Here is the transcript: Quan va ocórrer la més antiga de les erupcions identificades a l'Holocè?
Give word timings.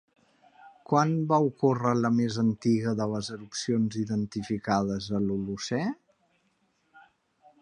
Quan 0.91 1.11
va 1.31 1.37
ocórrer 1.49 1.91
la 1.99 2.11
més 2.15 2.39
antiga 2.45 2.95
de 3.01 3.09
les 3.13 3.31
erupcions 3.37 4.01
identificades 4.07 5.13
a 5.21 5.25
l'Holocè? 5.29 5.87